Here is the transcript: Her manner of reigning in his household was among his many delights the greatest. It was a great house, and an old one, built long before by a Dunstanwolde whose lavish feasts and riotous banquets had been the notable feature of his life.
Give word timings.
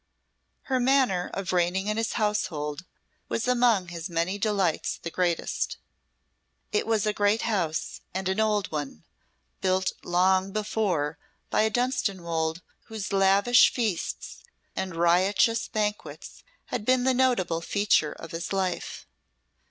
Her 0.63 0.79
manner 0.79 1.29
of 1.35 1.53
reigning 1.53 1.85
in 1.85 1.95
his 1.95 2.13
household 2.13 2.85
was 3.29 3.47
among 3.47 3.89
his 3.89 4.09
many 4.09 4.39
delights 4.39 4.97
the 4.97 5.11
greatest. 5.11 5.77
It 6.71 6.87
was 6.87 7.05
a 7.05 7.13
great 7.13 7.43
house, 7.43 8.01
and 8.11 8.27
an 8.27 8.39
old 8.39 8.71
one, 8.71 9.03
built 9.61 9.93
long 10.03 10.51
before 10.53 11.19
by 11.51 11.61
a 11.61 11.69
Dunstanwolde 11.69 12.61
whose 12.85 13.13
lavish 13.13 13.71
feasts 13.71 14.41
and 14.75 14.95
riotous 14.95 15.67
banquets 15.67 16.43
had 16.73 16.83
been 16.83 17.03
the 17.03 17.13
notable 17.13 17.61
feature 17.61 18.13
of 18.13 18.31
his 18.31 18.51
life. 18.51 19.05